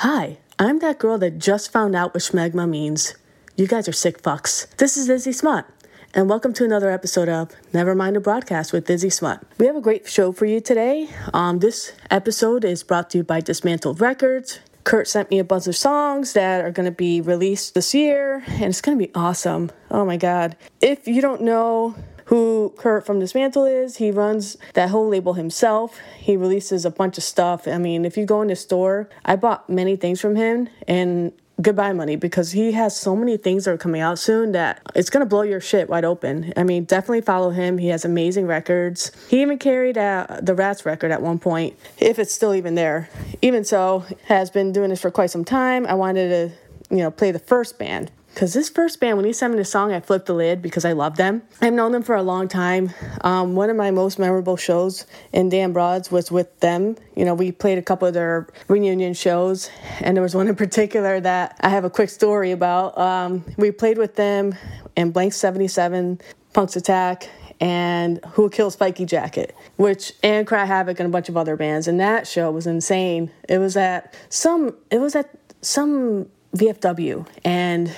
Hi, 0.00 0.36
I'm 0.58 0.80
that 0.80 0.98
girl 0.98 1.16
that 1.16 1.38
just 1.38 1.72
found 1.72 1.96
out 1.96 2.12
what 2.12 2.22
schmegma 2.22 2.68
means. 2.68 3.14
You 3.56 3.66
guys 3.66 3.88
are 3.88 3.92
sick 3.92 4.20
fucks. 4.20 4.66
This 4.76 4.94
is 4.98 5.08
Izzy 5.08 5.32
Smut, 5.32 5.64
and 6.12 6.28
welcome 6.28 6.52
to 6.52 6.66
another 6.66 6.90
episode 6.90 7.30
of 7.30 7.52
Nevermind 7.72 8.12
the 8.12 8.20
Broadcast 8.20 8.74
with 8.74 8.90
Izzy 8.90 9.08
Smut. 9.08 9.42
We 9.56 9.64
have 9.64 9.74
a 9.74 9.80
great 9.80 10.06
show 10.06 10.32
for 10.32 10.44
you 10.44 10.60
today. 10.60 11.08
Um, 11.32 11.60
this 11.60 11.94
episode 12.10 12.62
is 12.62 12.82
brought 12.82 13.08
to 13.10 13.18
you 13.18 13.24
by 13.24 13.40
Dismantled 13.40 14.02
Records. 14.02 14.60
Kurt 14.84 15.08
sent 15.08 15.30
me 15.30 15.38
a 15.38 15.44
bunch 15.44 15.66
of 15.66 15.74
songs 15.74 16.34
that 16.34 16.62
are 16.62 16.70
going 16.70 16.84
to 16.84 16.94
be 16.94 17.22
released 17.22 17.72
this 17.72 17.94
year, 17.94 18.44
and 18.48 18.64
it's 18.64 18.82
going 18.82 18.98
to 18.98 19.02
be 19.02 19.14
awesome. 19.14 19.70
Oh 19.90 20.04
my 20.04 20.18
god. 20.18 20.58
If 20.82 21.08
you 21.08 21.22
don't 21.22 21.40
know 21.40 21.94
who 22.26 22.72
Kurt 22.76 23.06
from 23.06 23.18
Dismantle 23.20 23.64
is. 23.64 23.96
He 23.96 24.10
runs 24.10 24.56
that 24.74 24.90
whole 24.90 25.08
label 25.08 25.34
himself. 25.34 25.98
He 26.18 26.36
releases 26.36 26.84
a 26.84 26.90
bunch 26.90 27.18
of 27.18 27.24
stuff. 27.24 27.66
I 27.66 27.78
mean, 27.78 28.04
if 28.04 28.16
you 28.16 28.24
go 28.24 28.42
in 28.42 28.48
the 28.48 28.56
store, 28.56 29.08
I 29.24 29.36
bought 29.36 29.68
many 29.68 29.96
things 29.96 30.20
from 30.20 30.36
him 30.36 30.68
and 30.86 31.32
goodbye 31.62 31.92
money 31.92 32.16
because 32.16 32.52
he 32.52 32.72
has 32.72 32.96
so 32.96 33.16
many 33.16 33.36
things 33.36 33.64
that 33.64 33.70
are 33.70 33.78
coming 33.78 34.00
out 34.00 34.18
soon 34.18 34.52
that 34.52 34.82
it's 34.94 35.08
gonna 35.08 35.24
blow 35.24 35.42
your 35.42 35.60
shit 35.60 35.88
wide 35.88 36.04
open. 36.04 36.52
I 36.56 36.64
mean, 36.64 36.84
definitely 36.84 37.22
follow 37.22 37.50
him. 37.50 37.78
He 37.78 37.88
has 37.88 38.04
amazing 38.04 38.46
records. 38.46 39.12
He 39.28 39.40
even 39.40 39.58
carried 39.58 39.96
out 39.96 40.44
the 40.44 40.54
Rats 40.54 40.84
record 40.84 41.12
at 41.12 41.22
one 41.22 41.38
point, 41.38 41.78
if 41.98 42.18
it's 42.18 42.34
still 42.34 42.54
even 42.54 42.74
there. 42.74 43.08
Even 43.40 43.64
so, 43.64 44.04
has 44.24 44.50
been 44.50 44.72
doing 44.72 44.90
this 44.90 45.00
for 45.00 45.10
quite 45.10 45.30
some 45.30 45.44
time. 45.44 45.86
I 45.86 45.94
wanted 45.94 46.28
to, 46.28 46.94
you 46.94 47.02
know, 47.02 47.10
play 47.10 47.30
the 47.30 47.38
first 47.38 47.78
band 47.78 48.10
because 48.36 48.52
this 48.52 48.68
first 48.68 49.00
band, 49.00 49.16
when 49.16 49.24
he 49.24 49.32
sent 49.32 49.54
me 49.54 49.58
the 49.58 49.64
song, 49.64 49.94
I 49.94 50.00
flipped 50.00 50.26
the 50.26 50.34
lid 50.34 50.60
because 50.60 50.84
I 50.84 50.92
love 50.92 51.16
them. 51.16 51.40
I've 51.62 51.72
known 51.72 51.92
them 51.92 52.02
for 52.02 52.14
a 52.14 52.22
long 52.22 52.48
time. 52.48 52.92
Um, 53.22 53.54
one 53.54 53.70
of 53.70 53.76
my 53.76 53.90
most 53.90 54.18
memorable 54.18 54.58
shows 54.58 55.06
in 55.32 55.48
Dan 55.48 55.72
Broads 55.72 56.10
was 56.10 56.30
with 56.30 56.60
them. 56.60 56.96
You 57.14 57.24
know, 57.24 57.32
we 57.32 57.50
played 57.50 57.78
a 57.78 57.82
couple 57.82 58.06
of 58.06 58.12
their 58.12 58.46
reunion 58.68 59.14
shows, 59.14 59.70
and 60.02 60.14
there 60.14 60.22
was 60.22 60.34
one 60.34 60.48
in 60.48 60.54
particular 60.54 61.18
that 61.18 61.56
I 61.62 61.70
have 61.70 61.84
a 61.86 61.88
quick 61.88 62.10
story 62.10 62.52
about. 62.52 62.98
Um, 62.98 63.42
we 63.56 63.70
played 63.70 63.96
with 63.96 64.16
them 64.16 64.54
in 64.96 65.12
Blank 65.12 65.32
77, 65.32 66.20
Punk's 66.52 66.76
Attack, 66.76 67.30
and 67.58 68.22
Who 68.32 68.50
Killed 68.50 68.74
Spiky 68.74 69.06
Jacket, 69.06 69.56
which 69.76 70.12
and 70.22 70.46
Cry 70.46 70.66
Havoc 70.66 71.00
and 71.00 71.06
a 71.06 71.10
bunch 71.10 71.30
of 71.30 71.38
other 71.38 71.56
bands. 71.56 71.88
And 71.88 71.98
that 72.00 72.26
show 72.26 72.50
was 72.50 72.66
insane. 72.66 73.30
It 73.48 73.56
was 73.56 73.78
at 73.78 74.12
some 74.28 74.76
it 74.90 74.98
was 74.98 75.16
at 75.16 75.30
some 75.62 76.28
VFW 76.56 77.26
and 77.44 77.92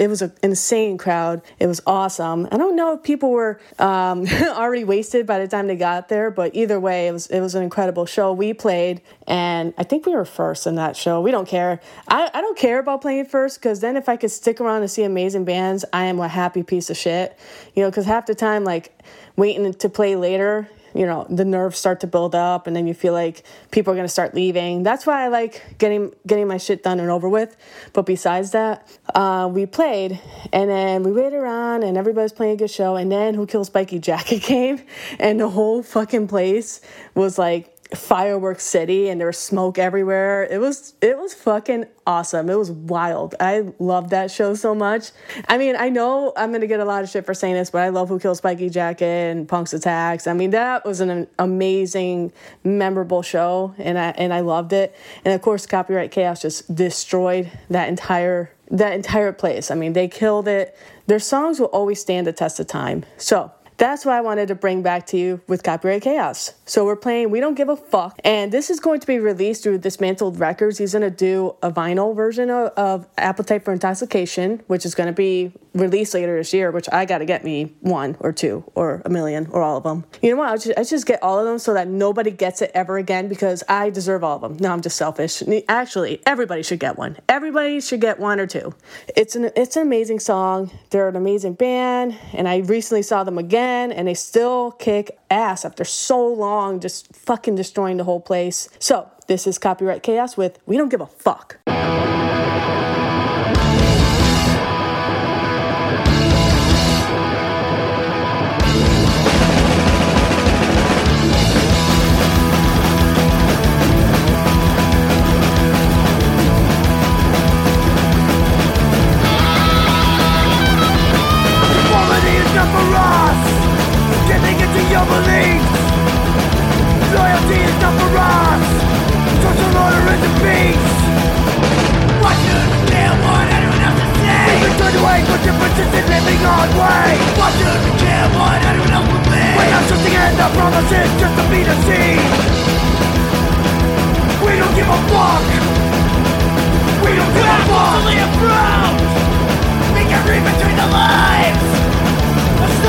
it 0.00 0.08
was 0.08 0.22
an 0.22 0.32
insane 0.42 0.96
crowd. 0.96 1.42
It 1.58 1.66
was 1.66 1.82
awesome. 1.86 2.48
I 2.50 2.56
don't 2.56 2.74
know 2.74 2.94
if 2.94 3.02
people 3.02 3.30
were 3.30 3.60
um, 3.78 4.26
already 4.42 4.82
wasted 4.82 5.26
by 5.26 5.38
the 5.38 5.46
time 5.46 5.66
they 5.66 5.76
got 5.76 6.08
there, 6.08 6.30
but 6.30 6.56
either 6.56 6.80
way, 6.80 7.06
it 7.06 7.12
was 7.12 7.26
it 7.26 7.40
was 7.40 7.54
an 7.54 7.62
incredible 7.62 8.06
show. 8.06 8.32
We 8.32 8.54
played, 8.54 9.02
and 9.26 9.74
I 9.76 9.84
think 9.84 10.06
we 10.06 10.14
were 10.14 10.24
first 10.24 10.66
in 10.66 10.76
that 10.76 10.96
show. 10.96 11.20
We 11.20 11.30
don't 11.30 11.46
care. 11.46 11.80
I, 12.08 12.30
I 12.32 12.40
don't 12.40 12.56
care 12.56 12.78
about 12.78 13.02
playing 13.02 13.26
first 13.26 13.60
because 13.60 13.80
then 13.80 13.94
if 13.98 14.08
I 14.08 14.16
could 14.16 14.30
stick 14.30 14.58
around 14.58 14.80
and 14.80 14.90
see 14.90 15.02
amazing 15.02 15.44
bands, 15.44 15.84
I 15.92 16.06
am 16.06 16.18
a 16.18 16.28
happy 16.28 16.62
piece 16.62 16.88
of 16.88 16.96
shit. 16.96 17.38
You 17.74 17.82
know, 17.82 17.90
because 17.90 18.06
half 18.06 18.24
the 18.24 18.34
time, 18.34 18.64
like 18.64 18.98
waiting 19.36 19.70
to 19.74 19.88
play 19.90 20.16
later 20.16 20.66
you 20.94 21.06
know 21.06 21.26
the 21.28 21.44
nerves 21.44 21.78
start 21.78 22.00
to 22.00 22.06
build 22.06 22.34
up 22.34 22.66
and 22.66 22.74
then 22.74 22.86
you 22.86 22.94
feel 22.94 23.12
like 23.12 23.44
people 23.70 23.92
are 23.92 23.96
going 23.96 24.06
to 24.06 24.12
start 24.12 24.34
leaving. 24.34 24.82
That's 24.82 25.06
why 25.06 25.24
i 25.24 25.28
like 25.28 25.78
getting 25.78 26.12
getting 26.26 26.46
my 26.48 26.58
shit 26.58 26.82
done 26.82 27.00
and 27.00 27.10
over 27.10 27.28
with. 27.28 27.56
But 27.92 28.06
besides 28.06 28.52
that 28.52 28.86
uh, 29.14 29.48
we 29.52 29.66
played 29.66 30.20
and 30.52 30.70
then 30.70 31.02
we 31.02 31.12
waited 31.12 31.34
around 31.34 31.82
and 31.82 31.96
everybody's 31.96 32.32
playing 32.32 32.54
a 32.54 32.56
good 32.56 32.70
show 32.70 32.96
and 32.96 33.10
then 33.10 33.34
who 33.34 33.46
killed 33.46 33.66
spiky 33.66 33.98
jacket 33.98 34.42
came 34.42 34.82
and 35.18 35.40
the 35.40 35.48
whole 35.48 35.82
fucking 35.82 36.28
place 36.28 36.80
was 37.14 37.38
like 37.38 37.79
fireworks 37.94 38.64
city 38.64 39.08
and 39.08 39.20
there 39.20 39.26
was 39.26 39.38
smoke 39.38 39.78
everywhere. 39.78 40.44
It 40.44 40.58
was 40.58 40.94
it 41.00 41.18
was 41.18 41.34
fucking 41.34 41.86
awesome. 42.06 42.48
It 42.48 42.56
was 42.56 42.70
wild. 42.70 43.34
I 43.40 43.72
love 43.78 44.10
that 44.10 44.30
show 44.30 44.54
so 44.54 44.74
much. 44.74 45.10
I 45.48 45.58
mean 45.58 45.76
i 45.76 45.88
know 45.88 46.32
i'm 46.36 46.52
gonna 46.52 46.66
get 46.66 46.80
a 46.80 46.84
lot 46.84 47.02
of 47.02 47.10
shit 47.10 47.26
for 47.26 47.34
saying 47.34 47.54
this 47.54 47.70
but 47.70 47.82
i 47.82 47.88
love 47.88 48.08
who 48.08 48.18
killed 48.18 48.36
spiky 48.36 48.70
jacket 48.70 49.04
and 49.04 49.48
punk's 49.48 49.72
attacks. 49.72 50.26
I 50.26 50.32
mean 50.32 50.50
that 50.50 50.84
was 50.84 51.00
an 51.00 51.26
amazing 51.38 52.32
memorable 52.64 53.22
show 53.22 53.74
and 53.78 53.98
i 53.98 54.10
and 54.10 54.32
i 54.32 54.40
loved 54.40 54.72
it. 54.72 54.94
And 55.24 55.34
of 55.34 55.42
course 55.42 55.66
copyright 55.66 56.10
chaos 56.10 56.42
just 56.42 56.74
destroyed 56.74 57.50
that 57.70 57.88
entire 57.88 58.52
that 58.70 58.92
entire 58.92 59.32
place. 59.32 59.70
I 59.70 59.74
mean 59.74 59.94
they 59.94 60.08
killed 60.08 60.46
it. 60.46 60.76
Their 61.06 61.18
songs 61.18 61.58
will 61.58 61.66
always 61.66 62.00
stand 62.00 62.26
the 62.26 62.32
test 62.32 62.60
of 62.60 62.68
time. 62.68 63.04
So 63.16 63.52
that's 63.80 64.04
what 64.04 64.14
I 64.14 64.20
wanted 64.20 64.48
to 64.48 64.54
bring 64.54 64.82
back 64.82 65.06
to 65.06 65.16
you 65.16 65.40
with 65.48 65.62
Copyright 65.62 66.02
Chaos. 66.02 66.52
So 66.66 66.84
we're 66.84 66.96
playing 66.96 67.30
We 67.30 67.40
Don't 67.40 67.54
Give 67.54 67.70
a 67.70 67.76
Fuck, 67.76 68.20
and 68.22 68.52
this 68.52 68.68
is 68.68 68.78
going 68.78 69.00
to 69.00 69.06
be 69.06 69.18
released 69.18 69.62
through 69.62 69.78
Dismantled 69.78 70.38
Records. 70.38 70.76
He's 70.76 70.92
going 70.92 71.02
to 71.02 71.10
do 71.10 71.56
a 71.62 71.70
vinyl 71.72 72.14
version 72.14 72.50
of, 72.50 72.68
of 72.76 73.08
Appetite 73.16 73.64
for 73.64 73.72
Intoxication, 73.72 74.62
which 74.66 74.84
is 74.84 74.94
going 74.94 75.06
to 75.06 75.14
be 75.14 75.52
released 75.72 76.12
later 76.12 76.36
this 76.36 76.52
year, 76.52 76.70
which 76.70 76.88
I 76.92 77.06
got 77.06 77.18
to 77.18 77.24
get 77.24 77.42
me 77.42 77.74
one 77.80 78.18
or 78.20 78.32
two 78.32 78.64
or 78.74 79.00
a 79.06 79.08
million 79.08 79.46
or 79.50 79.62
all 79.62 79.78
of 79.78 79.84
them. 79.84 80.04
You 80.20 80.32
know 80.32 80.36
what? 80.36 80.50
I 80.50 80.56
just, 80.56 80.78
I 80.78 80.84
just 80.84 81.06
get 81.06 81.22
all 81.22 81.38
of 81.38 81.46
them 81.46 81.58
so 81.58 81.72
that 81.72 81.88
nobody 81.88 82.30
gets 82.30 82.60
it 82.60 82.70
ever 82.74 82.98
again 82.98 83.28
because 83.28 83.64
I 83.66 83.88
deserve 83.88 84.22
all 84.22 84.36
of 84.36 84.42
them. 84.42 84.58
No, 84.60 84.72
I'm 84.72 84.82
just 84.82 84.98
selfish. 84.98 85.42
Actually, 85.68 86.20
everybody 86.26 86.62
should 86.62 86.80
get 86.80 86.98
one. 86.98 87.16
Everybody 87.30 87.80
should 87.80 88.02
get 88.02 88.18
one 88.18 88.40
or 88.40 88.46
two. 88.46 88.74
It's 89.16 89.36
an 89.36 89.50
it's 89.56 89.76
an 89.76 89.82
amazing 89.82 90.20
song. 90.20 90.70
They're 90.90 91.08
an 91.08 91.16
amazing 91.16 91.54
band, 91.54 92.18
and 92.34 92.46
I 92.46 92.58
recently 92.58 93.02
saw 93.02 93.24
them 93.24 93.38
again 93.38 93.69
and 93.70 94.08
they 94.08 94.14
still 94.14 94.72
kick 94.72 95.18
ass 95.30 95.64
after 95.64 95.84
so 95.84 96.26
long, 96.26 96.80
just 96.80 97.14
fucking 97.14 97.54
destroying 97.54 97.96
the 97.96 98.04
whole 98.04 98.20
place. 98.20 98.68
So, 98.78 99.10
this 99.26 99.46
is 99.46 99.58
Copyright 99.58 100.02
Chaos 100.02 100.36
with 100.36 100.58
We 100.66 100.76
Don't 100.76 100.88
Give 100.88 101.00
a 101.00 101.06
Fuck. 101.06 101.58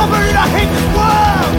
over 0.01 0.17
and 0.17 0.37
I 0.37 0.47
hate 0.57 0.71
this 0.73 0.87
world. 0.97 1.53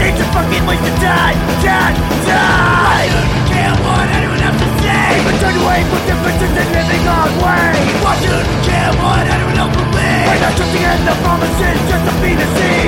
It's 0.00 0.20
a 0.20 0.26
fucking 0.32 0.64
waste 0.64 0.88
of 0.88 0.96
time, 1.04 1.36
time, 1.60 1.94
die! 2.24 3.04
Why 3.04 3.04
don't 3.12 3.32
care 3.52 3.74
what 3.84 4.06
anyone 4.08 4.40
else 4.40 4.56
is 4.56 4.74
saying. 4.80 5.20
Even 5.20 5.36
turn 5.36 5.56
away 5.60 5.80
from 5.92 6.00
differences 6.08 6.52
and 6.64 6.68
living 6.72 7.04
our 7.04 7.28
way. 7.44 7.76
Why 8.00 8.16
don't 8.24 8.50
care 8.64 8.92
what 9.04 9.24
anyone 9.28 9.58
else 9.60 9.74
believes. 9.76 10.28
We're 10.32 10.40
not 10.40 10.54
trusting 10.56 10.84
in 10.84 11.00
the 11.04 11.14
promises 11.20 11.76
just 11.92 12.04
a 12.08 12.14
fantasy. 12.24 12.80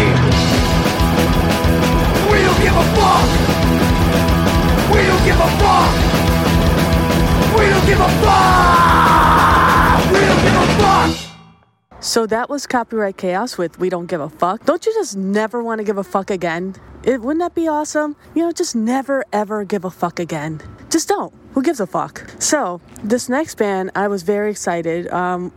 We 2.33 2.39
don't 2.41 2.61
give 2.65 2.77
a 2.77 2.87
fuck. 2.97 3.28
We 4.93 5.01
don't 5.05 5.25
give 5.28 5.41
a 5.41 5.51
fuck. 5.61 5.93
We 7.53 7.65
don't 7.69 7.84
give 7.84 8.01
a 8.01 8.11
fuck. 8.25 10.01
We 10.09 10.21
don't 10.25 10.42
give 10.42 10.57
a 10.57 10.66
fuck. 10.81 11.26
So 12.06 12.24
that 12.26 12.48
was 12.48 12.68
Copyright 12.68 13.16
Chaos 13.16 13.58
with 13.58 13.80
We 13.80 13.88
Don't 13.88 14.06
Give 14.06 14.20
a 14.20 14.28
Fuck. 14.28 14.64
Don't 14.64 14.86
you 14.86 14.94
just 14.94 15.16
never 15.16 15.60
want 15.60 15.80
to 15.80 15.84
give 15.84 15.98
a 15.98 16.04
fuck 16.04 16.30
again? 16.30 16.76
It, 17.03 17.20
wouldn't 17.20 17.41
that 17.41 17.53
be 17.53 17.66
awesome? 17.66 18.14
You 18.32 18.44
know, 18.44 18.53
just 18.53 18.76
never 18.76 19.24
ever 19.32 19.64
give 19.64 19.84
a 19.84 19.91
fuck 19.91 20.20
again. 20.20 20.62
Just 20.88 21.08
don't. 21.08 21.34
Who 21.54 21.64
gives 21.64 21.80
a 21.80 21.86
fuck? 21.86 22.24
So, 22.38 22.80
this 23.03 23.28
next 23.28 23.56
band, 23.56 23.91
I 23.97 24.06
was 24.06 24.22
very 24.22 24.53
excited. 24.53 25.08
Um, 25.08 25.50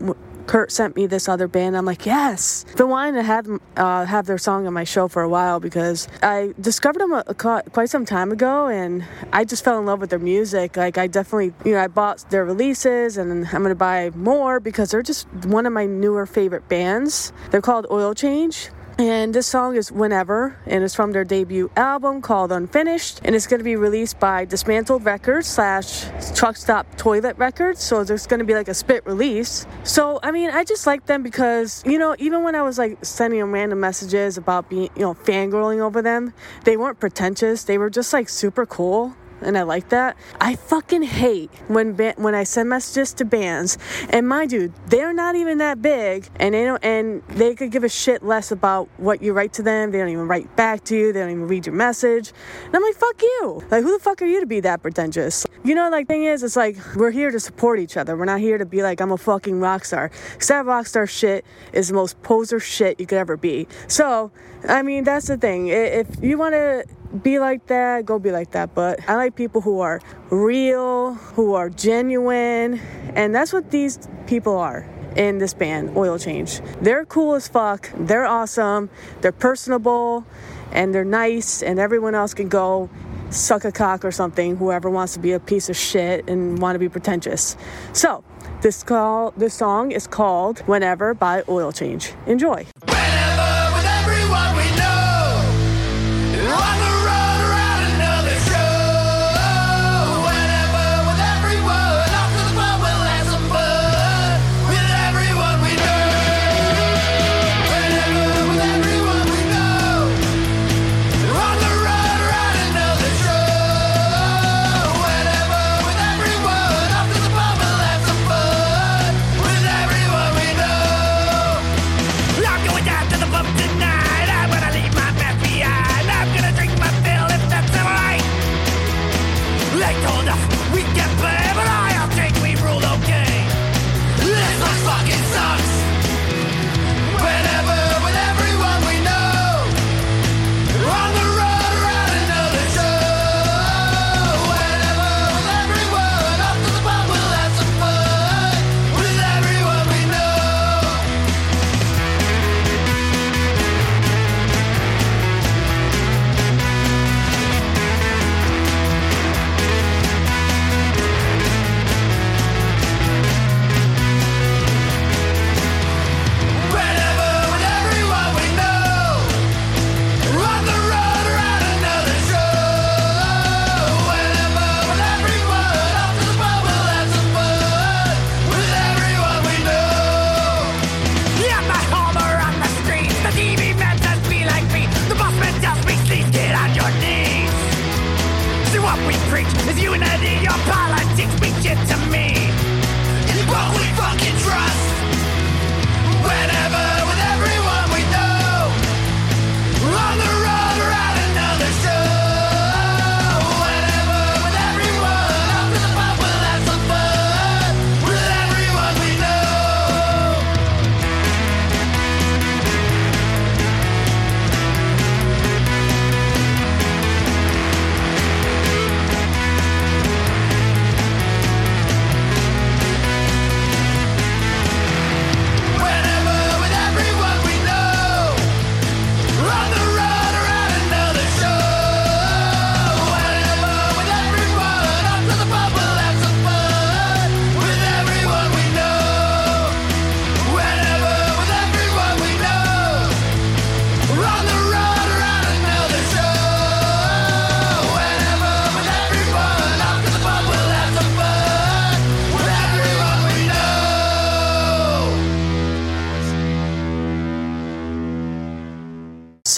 Kurt 0.49 0.71
sent 0.71 0.95
me 0.95 1.05
this 1.05 1.29
other 1.29 1.47
band. 1.47 1.77
I'm 1.77 1.85
like, 1.85 2.07
yes. 2.07 2.65
Been 2.75 2.89
wanting 2.89 3.13
to 3.13 3.21
have 3.21 3.47
uh, 3.77 4.05
have 4.05 4.25
their 4.25 4.39
song 4.39 4.65
on 4.65 4.73
my 4.73 4.83
show 4.83 5.07
for 5.07 5.21
a 5.21 5.29
while 5.29 5.59
because 5.59 6.07
I 6.23 6.55
discovered 6.59 7.01
them 7.01 7.11
a, 7.11 7.23
a, 7.27 7.35
quite 7.35 7.91
some 7.91 8.03
time 8.03 8.31
ago, 8.31 8.65
and 8.65 9.05
I 9.31 9.45
just 9.45 9.63
fell 9.63 9.77
in 9.77 9.85
love 9.85 10.01
with 10.01 10.09
their 10.09 10.17
music. 10.17 10.75
Like 10.75 10.97
I 10.97 11.05
definitely, 11.05 11.53
you 11.63 11.73
know, 11.73 11.83
I 11.83 11.87
bought 11.87 12.27
their 12.31 12.45
releases, 12.45 13.15
and 13.15 13.45
I'm 13.45 13.61
gonna 13.61 13.75
buy 13.75 14.09
more 14.15 14.59
because 14.59 14.89
they're 14.89 15.03
just 15.03 15.27
one 15.45 15.67
of 15.67 15.71
my 15.71 15.85
newer 15.85 16.25
favorite 16.25 16.67
bands. 16.67 17.31
They're 17.51 17.61
called 17.61 17.85
Oil 17.91 18.15
Change 18.15 18.71
And 18.99 19.33
this 19.33 19.47
song 19.47 19.77
is 19.77 19.93
Whenever, 19.93 20.57
and 20.65 20.83
it's 20.83 20.93
from 20.93 21.13
their 21.13 21.23
debut 21.23 21.71
album 21.77 22.21
called 22.21 22.51
Unfinished, 22.51 23.21
and 23.23 23.33
it's 23.33 23.47
going 23.47 23.61
to 23.61 23.63
be 23.63 23.77
released 23.77 24.19
by 24.19 24.43
Dismantled 24.43 25.05
Records 25.05 25.47
slash 25.47 26.03
Truck 26.35 26.57
Stop 26.57 26.97
Toilet 26.97 27.37
Records. 27.37 27.81
So 27.81 28.03
there's 28.03 28.27
going 28.27 28.41
to 28.41 28.45
be 28.45 28.55
like 28.55 28.67
a 28.67 28.73
spit 28.73 29.05
release. 29.05 29.65
So 29.85 30.19
I 30.21 30.31
mean, 30.31 30.49
I 30.49 30.65
just 30.65 30.85
like 30.85 31.05
them 31.05 31.23
because 31.23 31.81
you 31.85 31.97
know, 31.97 32.13
even 32.19 32.43
when 32.43 32.55
I 32.55 32.61
was 32.61 32.77
like 32.77 32.97
sending 33.05 33.39
them 33.39 33.53
random 33.53 33.79
messages 33.79 34.37
about 34.37 34.69
being, 34.69 34.89
you 34.97 35.03
know, 35.03 35.13
fangirling 35.13 35.79
over 35.79 36.01
them, 36.01 36.33
they 36.65 36.75
weren't 36.75 36.99
pretentious. 36.99 37.63
They 37.63 37.77
were 37.77 37.89
just 37.89 38.11
like 38.11 38.27
super 38.27 38.65
cool 38.65 39.15
and 39.41 39.57
I 39.57 39.63
like 39.63 39.89
that. 39.89 40.18
I 40.39 40.56
fucking 40.56 41.03
hate 41.03 41.51
when 41.68 41.94
ba- 41.94 42.15
when 42.18 42.36
I 42.36 42.44
send 42.44 42.69
messages 42.69 43.13
to 43.13 43.25
bands, 43.25 43.77
and 44.09 44.27
mind 44.27 44.51
you, 44.51 44.74
they're 44.88 45.13
not 45.13 45.36
even 45.36 45.57
that 45.59 45.81
big, 45.81 46.27
and 46.38 46.53
they 46.53 46.65
don't, 46.65 46.83
and 46.83 47.24
they 47.30 47.56
could 47.56 47.71
give 47.71 47.83
a 47.83 47.89
shit 47.89 48.24
less 48.24 48.51
about 48.51 48.89
what 48.97 49.21
you 49.21 49.33
write 49.33 49.53
to 49.53 49.63
them. 49.63 49.91
They 49.91 50.00
don't 50.00 50.09
even 50.09 50.27
write 50.27 50.56
back 50.56 50.83
to 50.86 50.95
you. 50.95 51.13
They 51.13 51.19
don't 51.19 51.31
even 51.31 51.47
read 51.47 51.65
your 51.65 51.75
message. 51.75 52.33
And 52.65 52.75
I'm 52.75 52.83
like, 52.83 52.95
fuck 52.95 53.21
you. 53.21 53.63
Like, 53.71 53.83
who 53.83 53.97
the 53.97 54.03
fuck 54.03 54.21
are 54.21 54.25
you 54.25 54.39
to 54.39 54.45
be 54.45 54.59
that 54.62 54.81
pretentious? 54.81 55.45
You 55.63 55.75
know, 55.75 55.89
like 55.89 56.07
thing 56.07 56.24
is, 56.24 56.44
it's 56.44 56.56
like 56.56 56.77
we're 56.95 57.12
here 57.12 57.31
to 57.31 57.39
support 57.39 57.80
each 57.80 57.97
other. 57.97 58.15
We're 58.15 58.25
not 58.25 58.39
here 58.39 58.57
to 58.57 58.65
be 58.65 58.81
like 58.81 59.01
I'm 59.01 59.12
a 59.12 59.18
fucking 59.18 59.59
rock 59.59 59.85
star. 59.85 60.09
Cause 60.09 60.47
that 60.47 60.65
rock 60.65 60.88
star 60.88 61.07
shit 61.07 61.45
is 61.74 61.89
the 61.89 61.94
most 61.94 62.21
poser 62.24 62.59
shit 62.59 63.00
you 63.00 63.06
could 63.06 63.18
ever 63.18 63.38
be. 63.38 63.68
So, 63.88 64.31
I 64.68 64.81
mean, 64.81 65.03
that's 65.03 65.27
the 65.27 65.38
thing. 65.38 65.68
If 65.68 66.07
you 66.21 66.38
want 66.38 66.53
to 66.53 66.85
be 67.23 67.39
like 67.39 67.67
that, 67.67 68.06
go 68.06 68.19
be 68.19 68.31
like 68.31 68.51
that. 68.51 68.75
But 68.75 69.07
I 69.09 69.15
like 69.15 69.35
people 69.35 69.61
who 69.61 69.79
are 69.79 70.01
real, 70.29 71.13
who 71.13 71.53
are 71.53 71.69
genuine, 71.69 72.79
and 73.15 73.33
that's 73.33 73.53
what 73.53 73.71
these 73.71 74.00
people 74.27 74.57
are 74.57 74.88
in 75.15 75.39
this 75.39 75.53
band, 75.53 75.97
Oil 75.97 76.19
Change. 76.19 76.61
They're 76.81 77.06
cool 77.06 77.35
as 77.35 77.47
fuck, 77.47 77.89
they're 77.97 78.25
awesome, 78.25 78.89
they're 79.21 79.31
personable, 79.31 80.25
and 80.71 80.94
they're 80.94 81.03
nice, 81.06 81.63
and 81.63 81.79
everyone 81.79 82.15
else 82.15 82.33
can 82.33 82.47
go 82.47 82.89
suck 83.29 83.63
a 83.65 83.71
cock 83.71 84.03
or 84.03 84.11
something, 84.11 84.56
whoever 84.57 84.89
wants 84.89 85.13
to 85.13 85.19
be 85.19 85.33
a 85.33 85.39
piece 85.39 85.69
of 85.69 85.77
shit 85.77 86.27
and 86.27 86.59
want 86.59 86.75
to 86.75 86.79
be 86.79 86.89
pretentious. 86.89 87.56
So, 87.94 88.23
this 88.61 88.83
call 88.83 89.31
this 89.38 89.53
song 89.53 89.91
is 89.91 90.07
called 90.07 90.59
Whenever 90.61 91.13
by 91.13 91.44
Oil 91.47 91.71
Change. 91.71 92.13
Enjoy. 92.27 92.65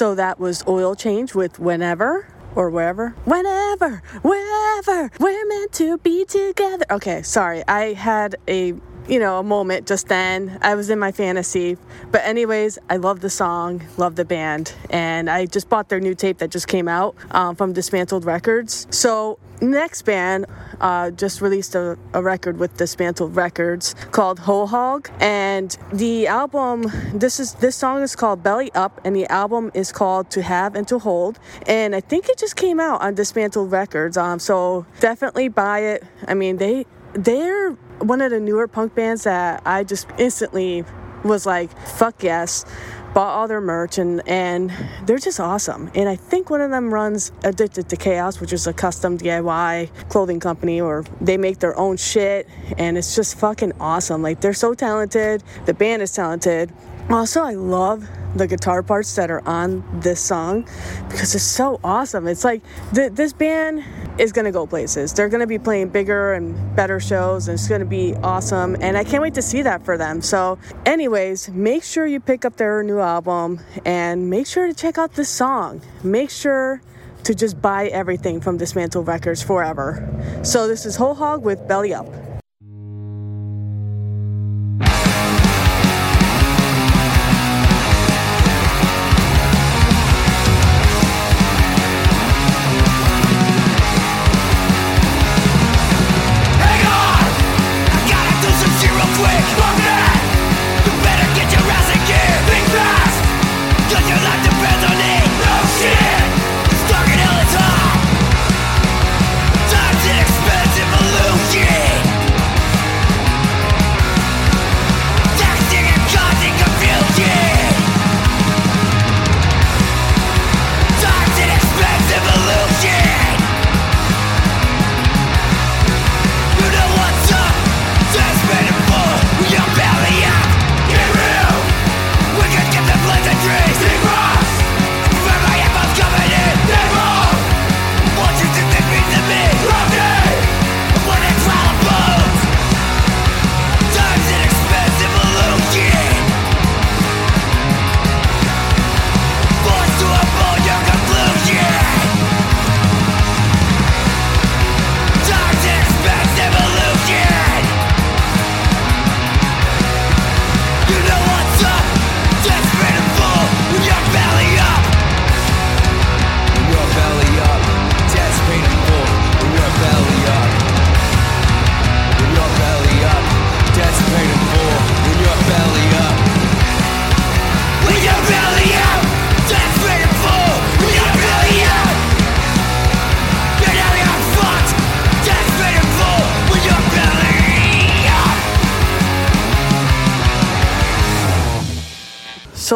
So 0.02 0.16
that 0.16 0.40
was 0.40 0.64
Oil 0.68 0.96
Change 0.96 1.36
with 1.36 1.60
Whenever 1.60 2.26
or 2.56 2.72
Wherever. 2.72 3.10
Whenever, 3.26 4.02
wherever, 4.24 5.12
we're 5.20 5.46
meant 5.46 5.74
to 5.74 6.00
be 6.00 6.26
together. 6.26 6.86
Okay, 6.90 7.22
sorry. 7.22 7.64
I 7.68 7.94
had 7.94 8.36
a 8.48 8.74
you 9.12 9.20
know, 9.20 9.40
a 9.40 9.44
moment 9.44 9.86
just 9.86 10.08
then. 10.08 10.58
I 10.62 10.74
was 10.76 10.90
in 10.90 10.98
my 10.98 11.12
fantasy. 11.12 11.78
But 12.12 12.24
anyways, 12.24 12.80
I 12.90 12.96
love 12.96 13.20
the 13.20 13.30
song, 13.30 13.84
love 13.98 14.16
the 14.16 14.24
band, 14.24 14.74
and 14.90 15.30
I 15.30 15.48
just 15.48 15.68
bought 15.68 15.90
their 15.90 16.00
new 16.00 16.16
tape 16.16 16.38
that 16.38 16.50
just 16.50 16.70
came 16.70 16.88
out 16.88 17.16
um, 17.32 17.58
from 17.58 17.74
Dismantled 17.74 18.24
Records. 18.24 18.88
So 18.90 19.38
next 19.60 20.04
band 20.04 20.46
uh, 20.80 21.12
just 21.12 21.42
released 21.42 21.76
a, 21.76 22.00
a 22.14 22.24
record 22.24 22.58
with 22.58 22.78
Dismantled 22.78 23.36
Records 23.36 23.96
called 24.12 24.40
Holehog, 24.40 25.12
and 25.20 25.78
the 25.92 26.28
album. 26.28 26.86
This 27.14 27.38
is 27.42 27.56
this 27.56 27.76
song 27.76 28.02
is 28.04 28.16
called 28.16 28.42
Belly 28.42 28.72
Up, 28.76 29.02
and 29.04 29.14
the 29.14 29.26
album 29.28 29.72
is 29.74 29.92
called 29.92 30.30
To 30.32 30.42
Have 30.42 30.74
and 30.74 30.88
To 30.88 31.00
Hold, 31.00 31.38
and 31.68 31.94
I 31.94 32.00
think 32.00 32.30
it 32.30 32.38
just 32.38 32.56
came 32.56 32.80
out 32.80 33.02
on 33.02 33.16
Dismantled 33.16 33.74
Records. 33.74 34.16
Um, 34.16 34.40
so 34.40 34.86
definitely 35.02 35.50
buy 35.50 35.80
it. 35.80 36.04
I 36.30 36.34
mean, 36.34 36.58
they 36.58 36.86
they're 37.14 37.78
one 38.02 38.22
of 38.22 38.32
the 38.32 38.40
newer 38.40 38.68
punk 38.68 38.96
bands 38.96 39.24
that 39.24 39.62
I 39.66 39.84
just 39.84 40.08
instantly 40.18 40.84
was 41.24 41.46
like, 41.46 41.70
fuck 41.88 42.24
yes. 42.24 42.66
Bought 43.14 43.36
all 43.36 43.48
their 43.48 43.60
merch 43.60 43.98
and, 43.98 44.26
and 44.28 44.72
they're 45.06 45.18
just 45.18 45.40
awesome. 45.40 45.92
And 45.94 46.08
I 46.08 46.16
think 46.16 46.50
one 46.50 46.62
of 46.62 46.72
them 46.72 46.94
runs 46.94 47.32
Addicted 47.44 47.90
to 47.90 47.98
Chaos, 47.98 48.40
which 48.40 48.54
is 48.54 48.68
a 48.68 48.74
custom 48.74 49.18
DIY 49.18 49.90
clothing 50.08 50.40
company, 50.40 50.80
or 50.80 51.04
they 51.20 51.36
make 51.36 51.60
their 51.60 51.78
own 51.78 51.98
shit. 51.98 52.48
And 52.78 52.98
it's 52.98 53.14
just 53.14 53.38
fucking 53.38 53.74
awesome. 53.82 54.22
Like, 54.22 54.40
they're 54.40 54.54
so 54.54 54.74
talented. 54.74 55.44
The 55.66 55.74
band 55.74 56.02
is 56.02 56.14
talented. 56.14 56.72
Also, 57.12 57.44
I 57.44 57.56
love 57.56 58.08
the 58.36 58.48
guitar 58.48 58.82
parts 58.82 59.14
that 59.16 59.30
are 59.30 59.46
on 59.46 59.84
this 60.00 60.22
song 60.22 60.62
because 61.10 61.36
it's 61.36 61.44
so 61.44 61.78
awesome. 61.84 62.26
It's 62.26 62.46
like 62.46 62.64
th- 62.94 63.12
this 63.12 63.34
band 63.34 63.84
is 64.18 64.32
going 64.32 64.46
to 64.46 64.52
go 64.52 64.66
places. 64.66 65.14
They're 65.14 65.28
going 65.28 65.42
to 65.42 65.48
be 65.48 65.60
playing 65.60 65.90
bigger 65.90 66.32
and 66.34 66.74
better 66.74 67.02
shows, 67.02 67.50
and 67.50 67.56
it's 67.56 67.68
going 67.68 67.82
to 67.82 67.86
be 67.86 68.16
awesome. 68.24 68.78
And 68.80 68.98
I 68.98 69.04
can't 69.04 69.22
wait 69.22 69.34
to 69.34 69.42
see 69.42 69.62
that 69.64 69.84
for 69.84 69.98
them. 69.98 70.22
So, 70.22 70.58
anyways, 70.86 71.50
make 71.50 71.84
sure 71.84 72.06
you 72.06 72.22
pick 72.22 72.46
up 72.46 72.56
their 72.56 72.82
new 72.82 73.00
album 73.00 73.60
and 73.86 74.30
make 74.30 74.48
sure 74.48 74.68
to 74.68 74.74
check 74.74 74.98
out 74.98 75.14
this 75.14 75.30
song. 75.30 75.82
Make 76.04 76.30
sure 76.30 76.82
to 77.24 77.36
just 77.36 77.62
buy 77.62 77.88
everything 77.88 78.40
from 78.40 78.58
Dismantle 78.58 79.04
Records 79.04 79.44
forever. 79.44 80.42
So, 80.44 80.66
this 80.66 80.86
is 80.86 80.98
Holehog 80.98 81.42
with 81.42 81.68
Belly 81.68 81.94
Up. 81.94 82.31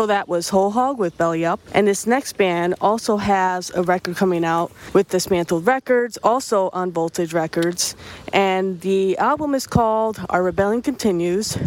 So 0.06 0.10
that 0.10 0.28
was 0.28 0.52
Holehog 0.52 1.00
with 1.00 1.18
Belly 1.18 1.46
Up. 1.46 1.60
And 1.74 1.88
this 1.88 2.06
next 2.06 2.38
band 2.38 2.76
also 2.80 3.18
has 3.18 3.72
a 3.72 3.82
record 3.82 4.16
coming 4.16 4.46
out 4.46 4.72
with 4.94 5.10
Dismantled 5.10 5.66
Records, 5.66 6.20
also 6.24 6.70
on 6.74 6.92
Voltage 6.92 7.34
Records. 7.34 7.96
And 8.32 8.80
the 8.82 9.18
album 9.18 9.56
is 9.56 9.66
called 9.66 10.24
Our 10.30 10.44
Rebellion 10.44 10.84
Continues. 10.84 11.58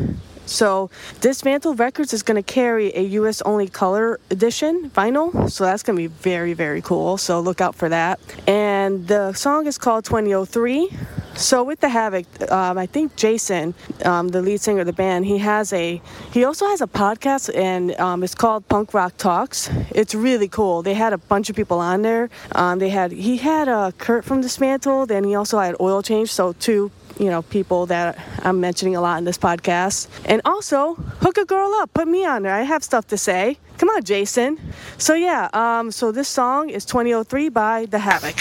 So 0.46 0.88
Dismantled 1.20 1.80
Records 1.80 2.12
is 2.12 2.22
going 2.22 2.40
to 2.40 2.44
carry 2.44 2.96
a 2.96 3.02
US 3.18 3.42
only 3.42 3.66
color 3.66 4.20
edition 4.30 4.88
vinyl. 4.94 5.50
So 5.50 5.64
that's 5.64 5.82
going 5.82 5.96
to 5.96 6.02
be 6.02 6.06
very, 6.06 6.52
very 6.52 6.80
cool. 6.80 7.18
So 7.18 7.40
look 7.40 7.60
out 7.60 7.74
for 7.74 7.88
that. 7.88 8.20
And 8.46 9.08
the 9.08 9.32
song 9.32 9.66
is 9.66 9.78
called 9.78 10.04
2003. 10.04 10.90
So 11.38 11.62
with 11.62 11.78
the 11.78 11.88
Havoc, 11.88 12.26
um, 12.50 12.76
I 12.78 12.86
think 12.86 13.14
Jason, 13.14 13.72
um, 14.04 14.26
the 14.26 14.42
lead 14.42 14.60
singer 14.60 14.80
of 14.80 14.86
the 14.86 14.92
band, 14.92 15.24
he 15.24 15.38
has 15.38 15.72
a 15.72 16.02
he 16.32 16.44
also 16.44 16.66
has 16.66 16.80
a 16.80 16.88
podcast 16.88 17.54
and 17.54 17.94
um, 18.00 18.24
it's 18.24 18.34
called 18.34 18.68
Punk 18.68 18.92
Rock 18.92 19.16
Talks. 19.18 19.70
It's 19.92 20.16
really 20.16 20.48
cool. 20.48 20.82
They 20.82 20.94
had 20.94 21.12
a 21.12 21.18
bunch 21.18 21.48
of 21.48 21.54
people 21.54 21.78
on 21.78 22.02
there. 22.02 22.28
Um, 22.56 22.80
they 22.80 22.88
had 22.88 23.12
he 23.12 23.36
had 23.36 23.68
uh, 23.68 23.92
Kurt 23.98 24.24
from 24.24 24.40
Dismantled 24.40 25.12
and 25.12 25.24
he 25.24 25.36
also 25.36 25.60
had 25.60 25.76
Oil 25.80 26.02
Change. 26.02 26.32
So 26.32 26.54
two 26.54 26.90
you 27.20 27.30
know 27.30 27.42
people 27.42 27.86
that 27.86 28.18
I'm 28.42 28.60
mentioning 28.60 28.96
a 28.96 29.00
lot 29.00 29.18
in 29.18 29.24
this 29.24 29.38
podcast. 29.38 30.08
And 30.24 30.42
also 30.44 30.94
hook 30.94 31.38
a 31.38 31.44
girl 31.44 31.72
up, 31.74 31.94
put 31.94 32.08
me 32.08 32.26
on 32.26 32.42
there. 32.42 32.54
I 32.54 32.62
have 32.62 32.82
stuff 32.82 33.06
to 33.08 33.16
say. 33.16 33.58
Come 33.78 33.90
on, 33.90 34.02
Jason. 34.02 34.58
So 34.98 35.14
yeah, 35.14 35.48
um, 35.52 35.92
so 35.92 36.10
this 36.10 36.26
song 36.26 36.68
is 36.68 36.84
2003 36.84 37.48
by 37.50 37.86
The 37.86 38.00
Havoc. 38.00 38.34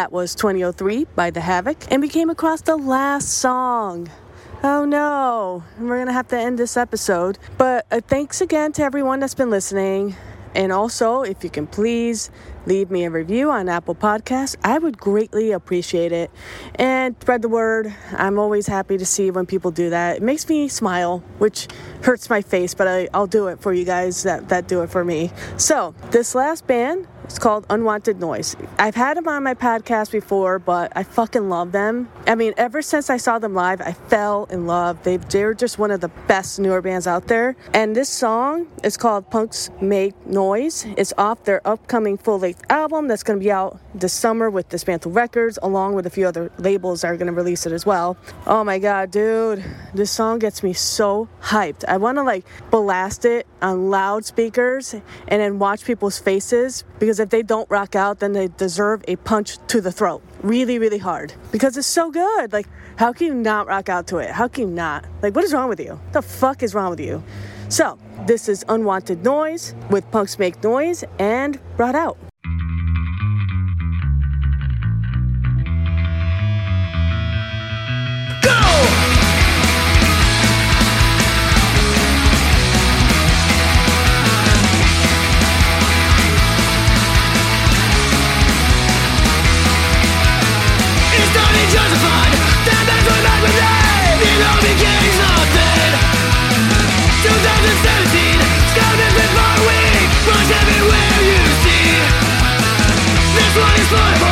That 0.00 0.12
was 0.12 0.34
2003 0.34 1.08
by 1.14 1.28
The 1.28 1.42
Havoc, 1.42 1.76
and 1.90 2.00
we 2.00 2.08
came 2.08 2.30
across 2.30 2.62
the 2.62 2.78
last 2.78 3.28
song. 3.28 4.08
Oh 4.62 4.86
no, 4.86 5.62
we're 5.78 5.98
gonna 5.98 6.14
have 6.14 6.28
to 6.28 6.38
end 6.38 6.58
this 6.58 6.78
episode. 6.78 7.36
But 7.58 7.84
uh, 7.90 8.00
thanks 8.08 8.40
again 8.40 8.72
to 8.72 8.82
everyone 8.82 9.20
that's 9.20 9.34
been 9.34 9.50
listening. 9.50 10.16
And 10.54 10.72
also, 10.72 11.20
if 11.20 11.44
you 11.44 11.50
can 11.50 11.66
please 11.66 12.30
leave 12.64 12.90
me 12.90 13.04
a 13.04 13.10
review 13.10 13.50
on 13.50 13.68
Apple 13.68 13.94
Podcasts, 13.94 14.56
I 14.64 14.78
would 14.78 14.96
greatly 14.96 15.52
appreciate 15.52 16.12
it. 16.12 16.30
And 16.76 17.14
spread 17.20 17.42
the 17.42 17.50
word. 17.50 17.94
I'm 18.16 18.38
always 18.38 18.66
happy 18.66 18.96
to 18.96 19.04
see 19.04 19.30
when 19.30 19.44
people 19.44 19.70
do 19.70 19.90
that. 19.90 20.16
It 20.16 20.22
makes 20.22 20.48
me 20.48 20.68
smile, 20.68 21.22
which 21.36 21.68
hurts 22.04 22.30
my 22.30 22.40
face, 22.40 22.72
but 22.72 22.88
I, 22.88 23.08
I'll 23.12 23.26
do 23.26 23.48
it 23.48 23.60
for 23.60 23.74
you 23.74 23.84
guys 23.84 24.22
that, 24.22 24.48
that 24.48 24.66
do 24.66 24.80
it 24.80 24.88
for 24.88 25.04
me. 25.04 25.30
So, 25.58 25.94
this 26.10 26.34
last 26.34 26.66
band 26.66 27.06
it's 27.30 27.38
called 27.38 27.64
Unwanted 27.70 28.18
Noise. 28.18 28.56
I've 28.76 28.96
had 28.96 29.16
them 29.16 29.28
on 29.28 29.44
my 29.44 29.54
podcast 29.54 30.10
before, 30.10 30.58
but 30.58 30.90
I 30.96 31.04
fucking 31.04 31.48
love 31.48 31.70
them. 31.70 32.08
I 32.26 32.34
mean, 32.34 32.54
ever 32.56 32.82
since 32.82 33.08
I 33.08 33.18
saw 33.18 33.38
them 33.38 33.54
live, 33.54 33.80
I 33.80 33.92
fell 33.92 34.48
in 34.50 34.66
love. 34.66 35.00
They, 35.04 35.18
they're 35.18 35.54
just 35.54 35.78
one 35.78 35.92
of 35.92 36.00
the 36.00 36.08
best 36.26 36.58
newer 36.58 36.82
bands 36.82 37.06
out 37.06 37.28
there. 37.28 37.54
And 37.72 37.94
this 37.94 38.08
song 38.08 38.66
is 38.82 38.96
called 38.96 39.30
Punks 39.30 39.70
Make 39.80 40.26
Noise. 40.26 40.86
It's 40.96 41.12
off 41.16 41.44
their 41.44 41.64
upcoming 41.64 42.18
full 42.18 42.40
length 42.40 42.64
album 42.68 43.06
that's 43.06 43.22
going 43.22 43.38
to 43.38 43.44
be 43.44 43.52
out 43.52 43.78
this 43.94 44.12
summer 44.12 44.50
with 44.50 44.68
Dismantle 44.68 45.12
Records, 45.12 45.56
along 45.62 45.94
with 45.94 46.06
a 46.06 46.10
few 46.10 46.26
other 46.26 46.50
labels 46.58 47.02
that 47.02 47.12
are 47.12 47.16
going 47.16 47.28
to 47.28 47.32
release 47.32 47.64
it 47.64 47.72
as 47.72 47.86
well. 47.86 48.16
Oh 48.48 48.64
my 48.64 48.80
god, 48.80 49.12
dude, 49.12 49.64
this 49.94 50.10
song 50.10 50.40
gets 50.40 50.64
me 50.64 50.72
so 50.72 51.28
hyped. 51.40 51.84
I 51.86 51.96
want 51.96 52.18
to 52.18 52.22
like 52.24 52.44
blast 52.72 53.24
it 53.24 53.46
on 53.62 53.88
loudspeakers 53.88 54.94
and 54.94 55.02
then 55.40 55.60
watch 55.60 55.84
people's 55.84 56.18
faces 56.18 56.82
because 56.98 57.19
if 57.20 57.30
they 57.30 57.42
don't 57.42 57.70
rock 57.70 57.94
out, 57.94 58.20
then 58.20 58.32
they 58.32 58.48
deserve 58.48 59.04
a 59.06 59.16
punch 59.16 59.58
to 59.68 59.80
the 59.80 59.92
throat. 59.92 60.22
Really, 60.42 60.78
really 60.78 60.98
hard. 60.98 61.32
Because 61.52 61.76
it's 61.76 61.86
so 61.86 62.10
good. 62.10 62.52
Like, 62.52 62.66
how 62.96 63.12
can 63.12 63.26
you 63.26 63.34
not 63.34 63.66
rock 63.66 63.88
out 63.88 64.06
to 64.08 64.18
it? 64.18 64.30
How 64.30 64.48
can 64.48 64.68
you 64.68 64.74
not? 64.74 65.04
Like, 65.22 65.34
what 65.34 65.44
is 65.44 65.52
wrong 65.52 65.68
with 65.68 65.80
you? 65.80 66.00
the 66.12 66.22
fuck 66.22 66.62
is 66.62 66.74
wrong 66.74 66.90
with 66.90 67.00
you? 67.00 67.22
So, 67.68 67.98
this 68.26 68.48
is 68.48 68.64
Unwanted 68.68 69.22
Noise 69.22 69.74
with 69.90 70.10
Punks 70.10 70.38
Make 70.38 70.62
Noise 70.62 71.04
and 71.18 71.58
Brought 71.76 71.94
Out. 71.94 72.29
This 103.90 104.29